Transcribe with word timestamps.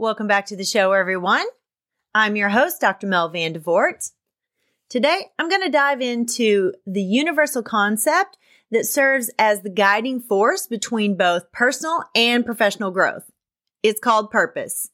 Welcome 0.00 0.28
back 0.28 0.46
to 0.46 0.56
the 0.56 0.64
show, 0.64 0.92
everyone. 0.92 1.44
I'm 2.14 2.34
your 2.34 2.48
host, 2.48 2.80
Dr. 2.80 3.06
Mel 3.06 3.28
Van 3.28 3.52
Vandevort. 3.52 4.12
Today, 4.88 5.26
I'm 5.38 5.50
going 5.50 5.60
to 5.60 5.68
dive 5.68 6.00
into 6.00 6.72
the 6.86 7.02
universal 7.02 7.62
concept 7.62 8.38
that 8.70 8.86
serves 8.86 9.30
as 9.38 9.60
the 9.60 9.68
guiding 9.68 10.18
force 10.18 10.66
between 10.66 11.18
both 11.18 11.52
personal 11.52 12.04
and 12.14 12.46
professional 12.46 12.90
growth. 12.90 13.30
It's 13.82 14.00
called 14.00 14.30
purpose. 14.30 14.88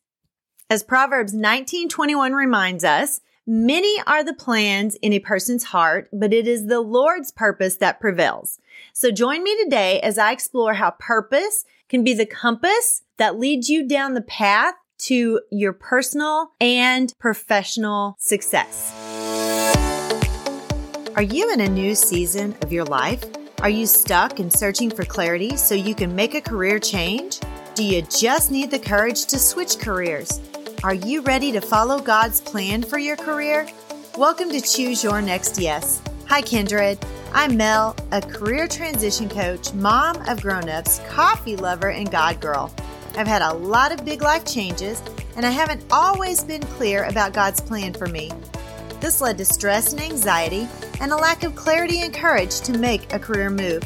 As 0.69 0.83
Proverbs 0.83 1.33
19:21 1.33 2.35
reminds 2.35 2.83
us, 2.83 3.21
many 3.47 4.03
are 4.09 4.25
the 4.25 4.35
plans 4.35 4.97
in 4.97 5.13
a 5.13 5.21
person's 5.21 5.63
heart, 5.63 6.09
but 6.13 6.33
it 6.33 6.49
is 6.49 6.67
the 6.67 6.81
Lord's 6.81 7.31
purpose 7.31 7.77
that 7.77 8.01
prevails. 8.01 8.59
So 8.93 9.13
join 9.13 9.45
me 9.45 9.57
today 9.63 10.01
as 10.01 10.19
I 10.19 10.33
explore 10.33 10.75
how 10.75 10.97
purpose 10.99 11.65
can 11.89 12.03
be 12.03 12.13
the 12.13 12.27
compass 12.27 13.03
that 13.19 13.39
leads 13.39 13.69
you 13.69 13.87
down 13.87 14.15
the 14.15 14.21
path 14.21 14.75
to 14.99 15.41
your 15.51 15.73
personal 15.73 16.53
and 16.61 17.13
professional 17.19 18.17
success. 18.19 18.93
Are 21.17 21.23
you 21.23 21.53
in 21.53 21.61
a 21.61 21.69
new 21.69 21.95
season 21.95 22.55
of 22.63 22.73
your 22.73 22.85
life? 22.85 23.25
Are 23.63 23.71
you 23.71 23.87
stuck 23.87 24.39
and 24.39 24.53
searching 24.53 24.91
for 24.91 25.05
clarity 25.05 25.57
so 25.57 25.75
you 25.75 25.95
can 25.95 26.15
make 26.15 26.35
a 26.35 26.41
career 26.41 26.79
change? 26.79 27.41
Do 27.75 27.85
you 27.85 28.03
just 28.03 28.51
need 28.51 28.71
the 28.71 28.79
courage 28.79 29.25
to 29.27 29.39
switch 29.39 29.79
careers? 29.79 30.41
Are 30.85 30.95
you 30.95 31.23
ready 31.23 31.53
to 31.53 31.61
follow 31.61 31.99
God's 31.99 32.41
plan 32.41 32.83
for 32.83 32.99
your 32.99 33.17
career? 33.17 33.67
Welcome 34.19 34.51
to 34.51 34.61
Choose 34.61 35.03
Your 35.03 35.23
Next 35.23 35.59
Yes. 35.59 36.03
Hi, 36.29 36.43
Kindred. 36.43 36.99
I'm 37.33 37.57
Mel, 37.57 37.97
a 38.13 38.21
career 38.21 38.69
transition 38.69 39.29
coach, 39.29 39.73
mom 39.75 40.17
of 40.29 40.43
grown-ups, 40.43 41.01
coffee 41.09 41.57
lover, 41.57 41.91
and 41.91 42.11
God 42.11 42.41
girl. 42.41 42.75
I've 43.17 43.27
had 43.27 43.41
a 43.41 43.55
lot 43.55 43.93
of 43.93 44.05
big 44.05 44.21
life 44.21 44.45
changes, 44.45 45.03
and 45.37 45.47
I 45.47 45.51
haven't 45.51 45.83
always 45.91 46.45
been 46.45 46.63
clear 46.63 47.05
about 47.05 47.33
God's 47.33 47.63
plan 47.63 47.95
for 47.95 48.07
me. 48.07 48.31
This 49.01 49.23
led 49.23 49.39
to 49.39 49.45
stress 49.47 49.93
and 49.93 50.03
anxiety 50.03 50.69
and 51.01 51.13
a 51.13 51.17
lack 51.17 51.43
of 51.43 51.57
clarity 51.57 52.03
and 52.03 52.13
courage 52.13 52.61
to 52.61 52.77
make 52.77 53.13
a 53.15 53.19
career 53.19 53.49
move. 53.49 53.83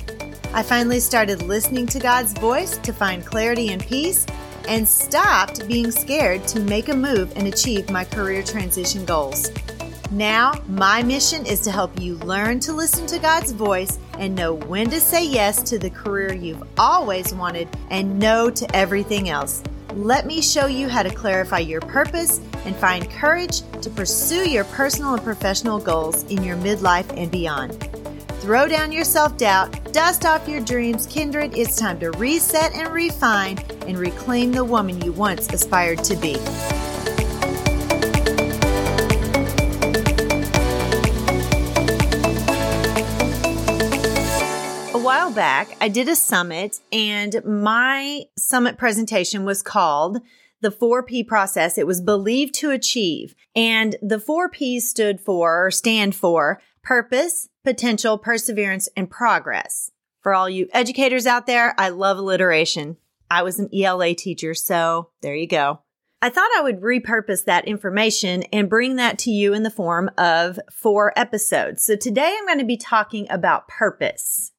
I 0.52 0.64
finally 0.64 0.98
started 0.98 1.42
listening 1.42 1.86
to 1.88 2.00
God's 2.00 2.32
voice 2.32 2.76
to 2.78 2.92
find 2.92 3.24
clarity 3.24 3.68
and 3.72 3.80
peace 3.80 4.26
and 4.66 4.88
stopped 4.88 5.66
being 5.68 5.92
scared 5.92 6.46
to 6.48 6.58
make 6.58 6.88
a 6.88 6.96
move 6.96 7.32
and 7.36 7.46
achieve 7.46 7.88
my 7.88 8.04
career 8.04 8.42
transition 8.42 9.04
goals. 9.04 9.48
Now, 10.10 10.60
my 10.66 11.04
mission 11.04 11.46
is 11.46 11.60
to 11.60 11.70
help 11.70 12.00
you 12.00 12.16
learn 12.16 12.58
to 12.60 12.72
listen 12.72 13.06
to 13.06 13.20
God's 13.20 13.52
voice 13.52 13.96
and 14.18 14.34
know 14.34 14.54
when 14.54 14.90
to 14.90 14.98
say 14.98 15.24
yes 15.24 15.62
to 15.70 15.78
the 15.78 15.90
career 15.90 16.32
you've 16.32 16.64
always 16.76 17.32
wanted 17.32 17.68
and 17.90 18.18
no 18.18 18.50
to 18.50 18.76
everything 18.76 19.28
else. 19.28 19.62
Let 19.94 20.26
me 20.26 20.42
show 20.42 20.66
you 20.66 20.88
how 20.88 21.04
to 21.04 21.14
clarify 21.14 21.60
your 21.60 21.80
purpose 21.80 22.40
and 22.64 22.74
find 22.74 23.08
courage 23.08 23.62
to 23.82 23.90
pursue 23.90 24.48
your 24.50 24.64
personal 24.64 25.14
and 25.14 25.22
professional 25.22 25.78
goals 25.78 26.24
in 26.24 26.42
your 26.42 26.56
midlife 26.56 27.08
and 27.16 27.30
beyond. 27.30 27.80
Throw 28.40 28.66
down 28.66 28.90
your 28.90 29.04
self 29.04 29.36
doubt, 29.36 29.92
dust 29.92 30.24
off 30.24 30.48
your 30.48 30.60
dreams, 30.60 31.06
kindred. 31.06 31.56
It's 31.56 31.76
time 31.76 32.00
to 32.00 32.10
reset 32.12 32.72
and 32.72 32.88
refine 32.88 33.58
and 33.86 33.96
reclaim 33.96 34.50
the 34.50 34.64
woman 34.64 35.00
you 35.02 35.12
once 35.12 35.52
aspired 35.52 36.02
to 36.04 36.16
be. 36.16 36.36
While 45.30 45.36
back, 45.36 45.76
I 45.80 45.88
did 45.88 46.08
a 46.08 46.16
summit, 46.16 46.80
and 46.90 47.40
my 47.44 48.24
summit 48.36 48.76
presentation 48.76 49.44
was 49.44 49.62
called 49.62 50.18
the 50.60 50.72
4P 50.72 51.24
process. 51.24 51.78
It 51.78 51.86
was 51.86 52.00
believed 52.00 52.52
to 52.54 52.72
achieve. 52.72 53.36
And 53.54 53.94
the 54.02 54.18
4Ps 54.18 54.82
stood 54.82 55.20
for 55.20 55.66
or 55.66 55.70
stand 55.70 56.16
for 56.16 56.60
purpose, 56.82 57.48
potential, 57.62 58.18
perseverance, 58.18 58.88
and 58.96 59.08
progress. 59.08 59.92
For 60.20 60.34
all 60.34 60.50
you 60.50 60.68
educators 60.72 61.28
out 61.28 61.46
there, 61.46 61.76
I 61.78 61.90
love 61.90 62.18
alliteration. 62.18 62.96
I 63.30 63.42
was 63.42 63.60
an 63.60 63.68
ELA 63.72 64.14
teacher, 64.14 64.52
so 64.52 65.10
there 65.22 65.36
you 65.36 65.46
go. 65.46 65.80
I 66.20 66.30
thought 66.30 66.50
I 66.56 66.62
would 66.62 66.80
repurpose 66.80 67.44
that 67.44 67.68
information 67.68 68.42
and 68.52 68.68
bring 68.68 68.96
that 68.96 69.18
to 69.20 69.30
you 69.30 69.54
in 69.54 69.62
the 69.62 69.70
form 69.70 70.10
of 70.18 70.58
four 70.72 71.12
episodes. 71.16 71.84
So 71.84 71.94
today 71.94 72.34
I'm 72.36 72.46
going 72.46 72.58
to 72.58 72.64
be 72.64 72.76
talking 72.76 73.28
about 73.30 73.68
purpose. 73.68 74.50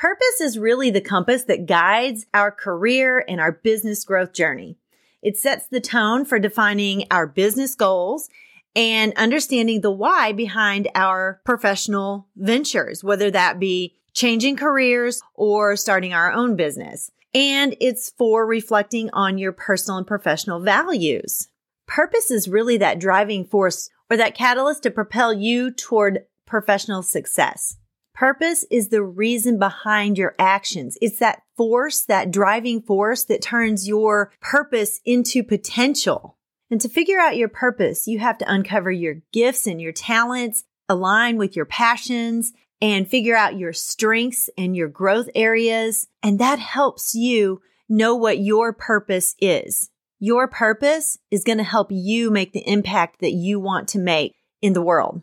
Purpose 0.00 0.40
is 0.40 0.58
really 0.58 0.88
the 0.90 1.02
compass 1.02 1.44
that 1.44 1.66
guides 1.66 2.24
our 2.32 2.50
career 2.50 3.22
and 3.28 3.38
our 3.38 3.52
business 3.52 4.02
growth 4.02 4.32
journey. 4.32 4.78
It 5.20 5.36
sets 5.36 5.66
the 5.66 5.78
tone 5.78 6.24
for 6.24 6.38
defining 6.38 7.04
our 7.10 7.26
business 7.26 7.74
goals 7.74 8.30
and 8.74 9.12
understanding 9.18 9.82
the 9.82 9.90
why 9.90 10.32
behind 10.32 10.88
our 10.94 11.42
professional 11.44 12.28
ventures, 12.34 13.04
whether 13.04 13.30
that 13.30 13.60
be 13.60 13.94
changing 14.14 14.56
careers 14.56 15.20
or 15.34 15.76
starting 15.76 16.14
our 16.14 16.32
own 16.32 16.56
business. 16.56 17.10
And 17.34 17.76
it's 17.78 18.08
for 18.16 18.46
reflecting 18.46 19.10
on 19.12 19.36
your 19.36 19.52
personal 19.52 19.98
and 19.98 20.06
professional 20.06 20.60
values. 20.60 21.48
Purpose 21.86 22.30
is 22.30 22.48
really 22.48 22.78
that 22.78 23.00
driving 23.00 23.44
force 23.44 23.90
or 24.10 24.16
that 24.16 24.34
catalyst 24.34 24.82
to 24.84 24.90
propel 24.90 25.34
you 25.34 25.70
toward 25.70 26.24
professional 26.46 27.02
success. 27.02 27.76
Purpose 28.20 28.66
is 28.70 28.90
the 28.90 29.02
reason 29.02 29.58
behind 29.58 30.18
your 30.18 30.34
actions. 30.38 30.98
It's 31.00 31.20
that 31.20 31.40
force, 31.56 32.02
that 32.02 32.30
driving 32.30 32.82
force 32.82 33.24
that 33.24 33.40
turns 33.40 33.88
your 33.88 34.30
purpose 34.42 35.00
into 35.06 35.42
potential. 35.42 36.36
And 36.70 36.78
to 36.82 36.90
figure 36.90 37.18
out 37.18 37.38
your 37.38 37.48
purpose, 37.48 38.06
you 38.06 38.18
have 38.18 38.36
to 38.36 38.52
uncover 38.52 38.90
your 38.90 39.22
gifts 39.32 39.66
and 39.66 39.80
your 39.80 39.92
talents, 39.92 40.64
align 40.86 41.38
with 41.38 41.56
your 41.56 41.64
passions, 41.64 42.52
and 42.82 43.08
figure 43.08 43.34
out 43.34 43.56
your 43.56 43.72
strengths 43.72 44.50
and 44.58 44.76
your 44.76 44.88
growth 44.88 45.30
areas. 45.34 46.06
And 46.22 46.38
that 46.40 46.58
helps 46.58 47.14
you 47.14 47.62
know 47.88 48.14
what 48.16 48.38
your 48.38 48.74
purpose 48.74 49.34
is. 49.40 49.88
Your 50.18 50.46
purpose 50.46 51.16
is 51.30 51.42
going 51.42 51.56
to 51.56 51.64
help 51.64 51.88
you 51.90 52.30
make 52.30 52.52
the 52.52 52.68
impact 52.68 53.20
that 53.22 53.32
you 53.32 53.58
want 53.58 53.88
to 53.88 53.98
make 53.98 54.34
in 54.60 54.74
the 54.74 54.82
world. 54.82 55.22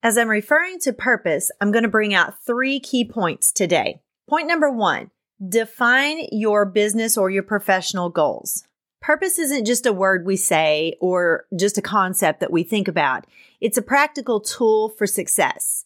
As 0.00 0.16
I'm 0.16 0.28
referring 0.28 0.78
to 0.80 0.92
purpose, 0.92 1.50
I'm 1.60 1.72
going 1.72 1.82
to 1.82 1.88
bring 1.88 2.14
out 2.14 2.40
three 2.44 2.78
key 2.78 3.04
points 3.04 3.50
today. 3.50 4.00
Point 4.28 4.46
number 4.46 4.70
one, 4.70 5.10
define 5.48 6.26
your 6.30 6.64
business 6.64 7.18
or 7.18 7.30
your 7.30 7.42
professional 7.42 8.08
goals. 8.08 8.62
Purpose 9.00 9.40
isn't 9.40 9.64
just 9.64 9.86
a 9.86 9.92
word 9.92 10.24
we 10.24 10.36
say 10.36 10.94
or 11.00 11.46
just 11.56 11.78
a 11.78 11.82
concept 11.82 12.38
that 12.40 12.52
we 12.52 12.62
think 12.62 12.86
about. 12.86 13.26
It's 13.60 13.76
a 13.76 13.82
practical 13.82 14.40
tool 14.40 14.90
for 14.90 15.06
success 15.06 15.84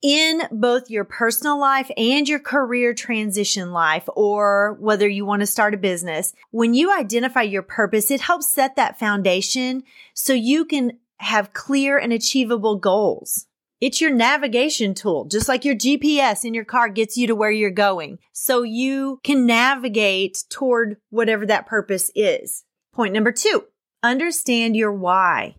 in 0.00 0.42
both 0.50 0.88
your 0.88 1.04
personal 1.04 1.60
life 1.60 1.90
and 1.98 2.26
your 2.26 2.38
career 2.38 2.94
transition 2.94 3.72
life, 3.72 4.08
or 4.14 4.78
whether 4.80 5.08
you 5.08 5.26
want 5.26 5.40
to 5.40 5.46
start 5.46 5.74
a 5.74 5.78
business. 5.78 6.32
When 6.50 6.72
you 6.72 6.96
identify 6.96 7.42
your 7.42 7.62
purpose, 7.62 8.10
it 8.10 8.22
helps 8.22 8.50
set 8.50 8.76
that 8.76 8.98
foundation 8.98 9.82
so 10.14 10.32
you 10.32 10.64
can 10.64 10.98
have 11.18 11.52
clear 11.52 11.98
and 11.98 12.12
achievable 12.12 12.76
goals. 12.76 13.46
It's 13.80 14.00
your 14.00 14.12
navigation 14.12 14.94
tool, 14.94 15.26
just 15.26 15.48
like 15.48 15.64
your 15.64 15.76
GPS 15.76 16.44
in 16.44 16.52
your 16.52 16.64
car 16.64 16.88
gets 16.88 17.16
you 17.16 17.28
to 17.28 17.36
where 17.36 17.50
you're 17.50 17.70
going. 17.70 18.18
So 18.32 18.62
you 18.62 19.20
can 19.22 19.46
navigate 19.46 20.44
toward 20.50 20.96
whatever 21.10 21.46
that 21.46 21.66
purpose 21.66 22.10
is. 22.16 22.64
Point 22.92 23.14
number 23.14 23.30
two, 23.30 23.64
understand 24.02 24.74
your 24.74 24.92
why. 24.92 25.54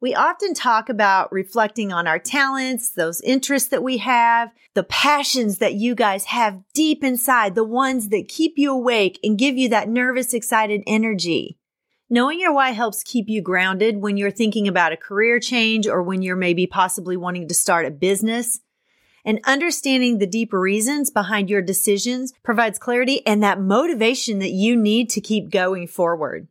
We 0.00 0.14
often 0.14 0.54
talk 0.54 0.88
about 0.88 1.32
reflecting 1.32 1.92
on 1.92 2.06
our 2.06 2.18
talents, 2.18 2.90
those 2.90 3.20
interests 3.22 3.70
that 3.70 3.82
we 3.82 3.96
have, 3.96 4.50
the 4.74 4.84
passions 4.84 5.58
that 5.58 5.74
you 5.74 5.94
guys 5.94 6.26
have 6.26 6.60
deep 6.74 7.02
inside, 7.02 7.54
the 7.54 7.64
ones 7.64 8.10
that 8.10 8.28
keep 8.28 8.54
you 8.56 8.72
awake 8.72 9.18
and 9.24 9.38
give 9.38 9.56
you 9.56 9.70
that 9.70 9.88
nervous, 9.88 10.34
excited 10.34 10.82
energy. 10.86 11.58
Knowing 12.08 12.38
your 12.38 12.52
why 12.52 12.70
helps 12.70 13.02
keep 13.02 13.28
you 13.28 13.42
grounded 13.42 13.96
when 13.96 14.16
you're 14.16 14.30
thinking 14.30 14.68
about 14.68 14.92
a 14.92 14.96
career 14.96 15.40
change 15.40 15.88
or 15.88 16.00
when 16.02 16.22
you're 16.22 16.36
maybe 16.36 16.64
possibly 16.64 17.16
wanting 17.16 17.48
to 17.48 17.54
start 17.54 17.84
a 17.84 17.90
business. 17.90 18.60
And 19.24 19.40
understanding 19.42 20.18
the 20.18 20.26
deep 20.26 20.52
reasons 20.52 21.10
behind 21.10 21.50
your 21.50 21.62
decisions 21.62 22.32
provides 22.44 22.78
clarity 22.78 23.26
and 23.26 23.42
that 23.42 23.60
motivation 23.60 24.38
that 24.38 24.52
you 24.52 24.76
need 24.76 25.10
to 25.10 25.20
keep 25.20 25.50
going 25.50 25.88
forward. 25.88 26.46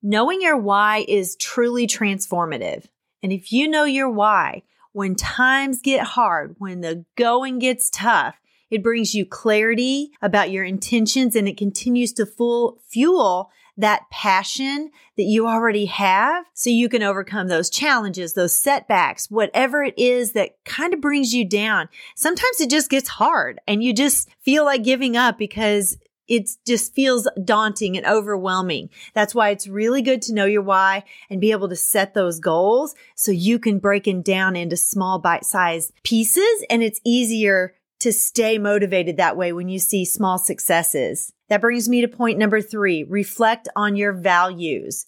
Knowing 0.00 0.40
your 0.40 0.56
why 0.56 1.04
is 1.08 1.34
truly 1.36 1.88
transformative. 1.88 2.84
And 3.20 3.32
if 3.32 3.50
you 3.50 3.66
know 3.66 3.84
your 3.84 4.08
why, 4.08 4.62
when 4.92 5.16
times 5.16 5.80
get 5.82 6.04
hard, 6.04 6.54
when 6.58 6.82
the 6.82 7.04
going 7.16 7.58
gets 7.58 7.90
tough, 7.90 8.36
it 8.70 8.82
brings 8.82 9.12
you 9.12 9.26
clarity 9.26 10.12
about 10.22 10.52
your 10.52 10.62
intentions 10.62 11.34
and 11.34 11.48
it 11.48 11.56
continues 11.56 12.12
to 12.12 12.26
full 12.26 12.80
fuel 12.88 13.50
that 13.76 14.08
passion 14.10 14.90
that 15.16 15.24
you 15.24 15.46
already 15.46 15.86
have 15.86 16.44
so 16.54 16.70
you 16.70 16.88
can 16.88 17.02
overcome 17.02 17.48
those 17.48 17.70
challenges, 17.70 18.34
those 18.34 18.56
setbacks, 18.56 19.30
whatever 19.30 19.82
it 19.82 19.94
is 19.98 20.32
that 20.32 20.62
kind 20.64 20.94
of 20.94 21.00
brings 21.00 21.34
you 21.34 21.44
down. 21.44 21.88
Sometimes 22.14 22.60
it 22.60 22.70
just 22.70 22.90
gets 22.90 23.08
hard 23.08 23.60
and 23.66 23.82
you 23.82 23.92
just 23.92 24.28
feel 24.40 24.64
like 24.64 24.84
giving 24.84 25.16
up 25.16 25.38
because 25.38 25.96
it 26.26 26.50
just 26.66 26.94
feels 26.94 27.28
daunting 27.44 27.96
and 27.96 28.06
overwhelming. 28.06 28.88
That's 29.12 29.34
why 29.34 29.50
it's 29.50 29.68
really 29.68 30.00
good 30.00 30.22
to 30.22 30.34
know 30.34 30.46
your 30.46 30.62
why 30.62 31.04
and 31.28 31.40
be 31.40 31.50
able 31.50 31.68
to 31.68 31.76
set 31.76 32.14
those 32.14 32.40
goals 32.40 32.94
so 33.14 33.30
you 33.30 33.58
can 33.58 33.78
break 33.78 34.04
them 34.04 34.22
down 34.22 34.56
into 34.56 34.76
small 34.76 35.18
bite 35.18 35.44
sized 35.44 35.92
pieces 36.02 36.64
and 36.70 36.82
it's 36.82 37.00
easier 37.04 37.74
to 38.00 38.12
stay 38.12 38.58
motivated 38.58 39.16
that 39.16 39.36
way 39.36 39.52
when 39.52 39.68
you 39.68 39.78
see 39.78 40.04
small 40.04 40.38
successes. 40.38 41.32
That 41.48 41.60
brings 41.60 41.88
me 41.88 42.00
to 42.00 42.08
point 42.08 42.38
number 42.38 42.60
three, 42.60 43.04
reflect 43.04 43.68
on 43.76 43.96
your 43.96 44.12
values. 44.12 45.06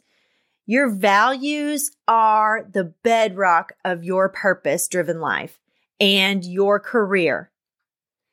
Your 0.67 0.91
values 0.91 1.93
are 2.09 2.69
the 2.73 2.85
bedrock 2.85 3.73
of 3.85 4.05
your 4.05 4.29
purpose 4.29 4.89
driven 4.89 5.21
life 5.21 5.61
and 6.01 6.45
your 6.45 6.81
career. 6.81 7.51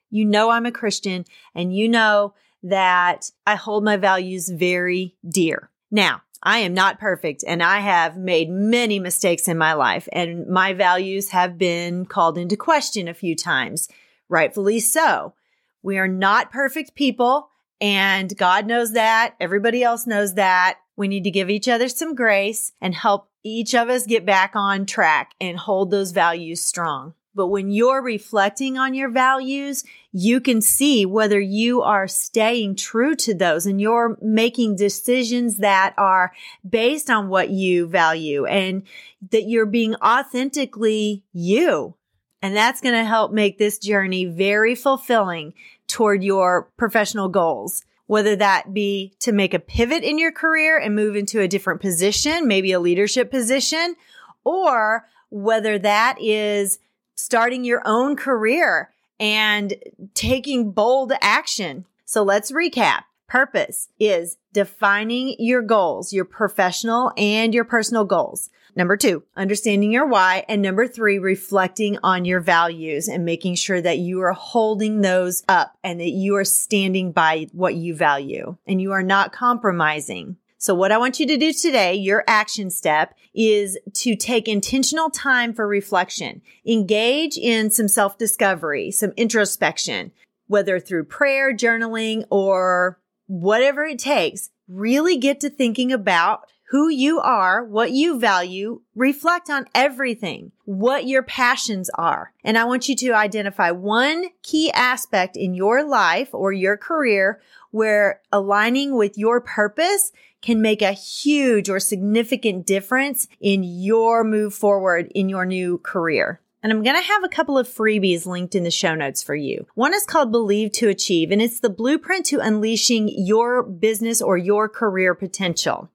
You 0.10 0.26
know, 0.26 0.50
I'm 0.50 0.66
a 0.66 0.72
Christian 0.72 1.26
and 1.54 1.76
you 1.76 1.90
know 1.90 2.34
that 2.64 3.32
I 3.46 3.56
hold 3.56 3.84
my 3.84 3.98
values 3.98 4.50
very 4.50 5.16
dear. 5.28 5.70
Now, 5.92 6.22
I 6.42 6.60
am 6.60 6.74
not 6.74 7.00
perfect 7.00 7.44
and 7.48 7.64
I 7.64 7.80
have 7.80 8.18
made 8.18 8.50
many 8.50 9.00
mistakes 9.00 9.48
in 9.48 9.58
my 9.58 9.74
life 9.74 10.10
and 10.12 10.48
my 10.48 10.74
values 10.74 11.30
have 11.30 11.58
been 11.58 12.06
called 12.06 12.38
into 12.38 12.58
question 12.58 13.08
a 13.08 13.14
few 13.14 13.36
times, 13.36 13.88
rightfully 14.30 14.80
so. 14.80 15.34
We 15.82 15.98
are 15.98 16.08
not 16.08 16.52
perfect 16.52 16.96
people 16.96 17.50
and 17.82 18.36
God 18.38 18.66
knows 18.66 18.94
that. 18.94 19.36
Everybody 19.40 19.84
else 19.84 20.08
knows 20.08 20.36
that. 20.36 20.80
We 20.96 21.08
need 21.08 21.26
to 21.26 21.32
give 21.32 21.50
each 21.50 21.68
other 21.68 21.90
some 21.90 22.16
grace 22.16 22.72
and 22.80 22.96
help 22.96 23.30
each 23.44 23.76
of 23.76 23.90
us 23.90 24.06
get 24.06 24.26
back 24.26 24.56
on 24.56 24.86
track 24.86 25.32
and 25.42 25.58
hold 25.58 25.92
those 25.92 26.12
values 26.12 26.64
strong. 26.64 27.14
But 27.36 27.48
when 27.48 27.72
you're 27.72 28.02
reflecting 28.02 28.78
on 28.78 28.94
your 28.94 29.10
values, 29.10 29.84
you 30.12 30.40
can 30.40 30.62
see 30.62 31.06
whether 31.06 31.40
you 31.42 31.82
are 31.82 32.08
staying 32.08 32.76
true 32.76 33.16
to 33.16 33.34
those 33.34 33.66
and 33.66 33.82
you're 33.82 34.18
making 34.22 34.76
decisions 34.76 35.58
that 35.58 35.96
are 35.98 36.32
based 36.68 37.10
on 37.10 37.30
what 37.30 37.50
you 37.50 37.88
value 37.88 38.46
and 38.46 38.84
that 39.32 39.50
you're 39.50 39.66
being 39.66 39.96
authentically 39.96 41.24
you. 41.34 41.96
And 42.44 42.54
that's 42.54 42.82
going 42.82 42.94
to 42.94 43.06
help 43.06 43.32
make 43.32 43.58
this 43.58 43.80
journey 43.80 44.26
very 44.26 44.76
fulfilling 44.76 45.54
toward 45.88 46.24
your 46.24 46.70
professional 46.76 47.30
goals. 47.30 47.86
Whether 48.08 48.36
that 48.36 48.74
be 48.74 49.14
to 49.20 49.32
make 49.32 49.54
a 49.54 49.60
pivot 49.60 50.04
in 50.04 50.20
your 50.20 50.34
career 50.34 50.78
and 50.78 50.94
move 50.94 51.16
into 51.16 51.40
a 51.40 51.48
different 51.48 51.80
position, 51.80 52.46
maybe 52.46 52.74
a 52.74 52.82
leadership 52.82 53.32
position, 53.32 53.96
or 54.44 55.06
whether 55.30 55.80
that 55.80 56.18
is 56.20 56.80
starting 57.16 57.64
your 57.64 57.82
own 57.86 58.18
career 58.18 58.92
and 59.22 59.74
taking 60.14 60.72
bold 60.72 61.14
action. 61.22 61.86
So 62.04 62.24
let's 62.24 62.52
recap. 62.52 63.04
Purpose 63.30 63.88
is 64.02 64.38
defining 64.52 65.38
your 65.40 65.62
goals, 65.62 66.12
your 66.12 66.26
professional 66.26 67.14
and 67.16 67.54
your 67.54 67.64
personal 67.64 68.04
goals. 68.04 68.50
Number 68.76 68.98
two, 68.98 69.24
understanding 69.36 69.92
your 69.92 70.08
why. 70.08 70.46
And 70.48 70.62
number 70.62 70.88
three, 70.88 71.20
reflecting 71.20 72.00
on 72.02 72.26
your 72.26 72.40
values 72.40 73.08
and 73.08 73.24
making 73.24 73.56
sure 73.56 73.82
that 73.82 74.00
you 74.00 74.22
are 74.22 74.32
holding 74.32 75.02
those 75.02 75.44
up 75.48 75.78
and 75.84 76.00
that 76.00 76.10
you 76.10 76.36
are 76.36 76.46
standing 76.46 77.12
by 77.12 77.48
what 77.52 77.76
you 77.76 77.96
value 77.96 78.58
and 78.66 78.82
you 78.82 78.92
are 78.92 79.04
not 79.04 79.32
compromising. 79.32 80.38
So 80.58 80.74
what 80.74 80.92
I 80.92 80.98
want 80.98 81.20
you 81.20 81.28
to 81.28 81.38
do 81.38 81.52
today, 81.52 81.94
your 81.94 82.24
action 82.26 82.70
step 82.70 83.16
is 83.36 83.78
to 83.96 84.16
take 84.16 84.48
intentional 84.48 85.10
time 85.10 85.54
for 85.54 85.68
reflection. 85.68 86.42
Engage 86.66 87.38
in 87.38 87.70
some 87.70 87.90
self 87.90 88.18
discovery, 88.18 88.90
some 88.90 89.12
introspection, 89.18 90.14
whether 90.48 90.80
through 90.80 91.04
prayer, 91.04 91.54
journaling, 91.54 92.26
or 92.30 92.98
whatever 93.28 93.84
it 93.84 94.00
takes. 94.00 94.52
Really 94.70 95.18
get 95.18 95.42
to 95.42 95.50
thinking 95.50 95.92
about 95.92 96.46
who 96.74 96.90
you 96.90 97.20
are, 97.20 97.64
what 97.64 97.92
you 97.92 98.20
value, 98.20 98.82
reflect 98.96 99.48
on 99.48 99.64
everything, 99.76 100.52
what 100.66 101.06
your 101.06 101.22
passions 101.22 101.88
are. 102.00 102.34
And 102.44 102.58
I 102.58 102.64
want 102.64 102.90
you 102.90 102.96
to 102.96 103.12
identify 103.12 103.70
one 103.70 104.30
key 104.42 104.72
aspect 104.72 105.38
in 105.38 105.54
your 105.54 105.88
life 105.88 106.30
or 106.34 106.52
your 106.52 106.76
career 106.76 107.40
where 107.70 108.22
aligning 108.32 108.96
with 108.96 109.20
your 109.20 109.40
purpose 109.40 110.12
can 110.42 110.64
make 110.64 110.82
a 110.82 110.94
huge 110.94 111.70
or 111.70 111.80
significant 111.80 112.66
difference 112.66 113.28
in 113.40 113.62
your 113.62 114.24
move 114.24 114.56
forward 114.56 115.12
in 115.14 115.30
your 115.30 115.46
new 115.46 115.78
career. 115.78 116.42
And 116.64 116.72
I'm 116.72 116.82
going 116.82 116.96
to 116.96 117.08
have 117.08 117.24
a 117.24 117.30
couple 117.30 117.60
of 117.60 117.68
freebies 117.68 118.26
linked 118.26 118.56
in 118.56 118.64
the 118.64 118.72
show 118.72 118.96
notes 118.96 119.22
for 119.22 119.36
you. 119.36 119.68
One 119.76 119.94
is 119.94 120.08
called 120.08 120.32
Believe 120.32 120.72
to 120.72 120.90
Achieve, 120.90 121.30
and 121.30 121.40
it's 121.40 121.60
the 121.60 121.70
blueprint 121.70 122.26
to 122.28 122.40
unleashing 122.40 123.10
your 123.10 123.62
business 123.62 124.24
or 124.24 124.38
your 124.38 124.68
career 124.68 125.14
potential. 125.14 125.92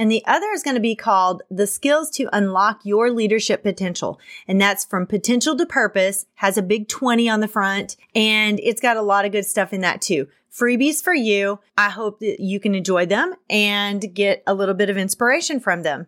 And 0.00 0.10
the 0.10 0.24
other 0.24 0.46
is 0.54 0.62
going 0.62 0.76
to 0.76 0.80
be 0.80 0.96
called 0.96 1.42
The 1.50 1.66
Skills 1.66 2.08
to 2.12 2.26
Unlock 2.32 2.80
Your 2.84 3.10
Leadership 3.10 3.62
Potential. 3.62 4.18
And 4.48 4.58
that's 4.58 4.82
from 4.82 5.06
Potential 5.06 5.58
to 5.58 5.66
Purpose, 5.66 6.24
has 6.36 6.56
a 6.56 6.62
big 6.62 6.88
20 6.88 7.28
on 7.28 7.40
the 7.40 7.46
front, 7.46 7.98
and 8.14 8.58
it's 8.60 8.80
got 8.80 8.96
a 8.96 9.02
lot 9.02 9.26
of 9.26 9.32
good 9.32 9.44
stuff 9.44 9.74
in 9.74 9.82
that 9.82 10.00
too 10.00 10.26
freebies 10.50 11.02
for 11.02 11.14
you. 11.14 11.60
I 11.76 11.90
hope 11.90 12.20
that 12.20 12.40
you 12.40 12.58
can 12.58 12.74
enjoy 12.74 13.04
them 13.04 13.34
and 13.50 14.02
get 14.14 14.42
a 14.46 14.54
little 14.54 14.74
bit 14.74 14.88
of 14.88 14.96
inspiration 14.96 15.60
from 15.60 15.82
them. 15.82 16.06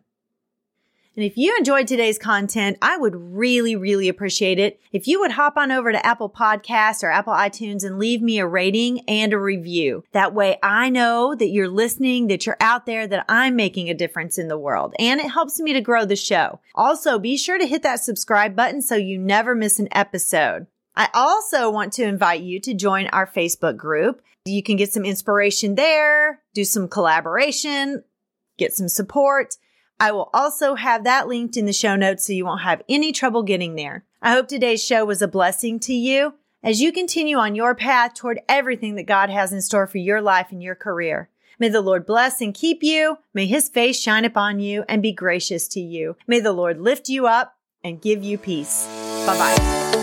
And 1.14 1.24
if 1.24 1.36
you 1.36 1.54
enjoyed 1.58 1.86
today's 1.86 2.18
content, 2.18 2.78
I 2.80 2.96
would 2.96 3.14
really, 3.14 3.76
really 3.76 4.08
appreciate 4.08 4.58
it 4.58 4.80
if 4.92 5.06
you 5.06 5.20
would 5.20 5.32
hop 5.32 5.58
on 5.58 5.70
over 5.70 5.92
to 5.92 6.06
Apple 6.06 6.30
Podcasts 6.30 7.02
or 7.02 7.10
Apple 7.10 7.34
iTunes 7.34 7.84
and 7.84 7.98
leave 7.98 8.22
me 8.22 8.38
a 8.38 8.46
rating 8.46 9.00
and 9.00 9.34
a 9.34 9.38
review. 9.38 10.04
That 10.12 10.32
way 10.32 10.58
I 10.62 10.88
know 10.88 11.34
that 11.34 11.50
you're 11.50 11.68
listening, 11.68 12.28
that 12.28 12.46
you're 12.46 12.56
out 12.60 12.86
there, 12.86 13.06
that 13.06 13.26
I'm 13.28 13.56
making 13.56 13.90
a 13.90 13.94
difference 13.94 14.38
in 14.38 14.48
the 14.48 14.58
world. 14.58 14.94
And 14.98 15.20
it 15.20 15.30
helps 15.30 15.60
me 15.60 15.74
to 15.74 15.82
grow 15.82 16.06
the 16.06 16.16
show. 16.16 16.60
Also, 16.74 17.18
be 17.18 17.36
sure 17.36 17.58
to 17.58 17.66
hit 17.66 17.82
that 17.82 18.00
subscribe 18.00 18.56
button 18.56 18.80
so 18.80 18.96
you 18.96 19.18
never 19.18 19.54
miss 19.54 19.78
an 19.78 19.88
episode. 19.92 20.66
I 20.96 21.08
also 21.12 21.70
want 21.70 21.92
to 21.94 22.04
invite 22.04 22.40
you 22.40 22.58
to 22.60 22.74
join 22.74 23.08
our 23.08 23.26
Facebook 23.26 23.76
group. 23.76 24.22
You 24.44 24.62
can 24.62 24.76
get 24.76 24.92
some 24.92 25.04
inspiration 25.04 25.74
there, 25.74 26.40
do 26.54 26.64
some 26.64 26.88
collaboration, 26.88 28.02
get 28.58 28.72
some 28.74 28.88
support. 28.88 29.56
I 30.00 30.12
will 30.12 30.30
also 30.34 30.74
have 30.74 31.04
that 31.04 31.28
linked 31.28 31.56
in 31.56 31.66
the 31.66 31.72
show 31.72 31.96
notes 31.96 32.26
so 32.26 32.32
you 32.32 32.44
won't 32.44 32.62
have 32.62 32.82
any 32.88 33.12
trouble 33.12 33.42
getting 33.42 33.76
there. 33.76 34.04
I 34.20 34.32
hope 34.32 34.48
today's 34.48 34.84
show 34.84 35.04
was 35.04 35.22
a 35.22 35.28
blessing 35.28 35.78
to 35.80 35.92
you 35.92 36.34
as 36.62 36.80
you 36.80 36.92
continue 36.92 37.36
on 37.36 37.54
your 37.54 37.74
path 37.74 38.14
toward 38.14 38.40
everything 38.48 38.94
that 38.96 39.04
God 39.04 39.30
has 39.30 39.52
in 39.52 39.60
store 39.60 39.86
for 39.86 39.98
your 39.98 40.20
life 40.20 40.48
and 40.50 40.62
your 40.62 40.74
career. 40.74 41.28
May 41.58 41.68
the 41.68 41.80
Lord 41.80 42.06
bless 42.06 42.40
and 42.40 42.54
keep 42.54 42.82
you. 42.82 43.18
May 43.34 43.46
his 43.46 43.68
face 43.68 44.00
shine 44.00 44.24
upon 44.24 44.60
you 44.60 44.84
and 44.88 45.02
be 45.02 45.12
gracious 45.12 45.68
to 45.68 45.80
you. 45.80 46.16
May 46.26 46.40
the 46.40 46.52
Lord 46.52 46.80
lift 46.80 47.08
you 47.08 47.26
up 47.26 47.56
and 47.84 48.00
give 48.00 48.24
you 48.24 48.38
peace. 48.38 48.86
Bye 49.26 49.38
bye. 49.38 50.01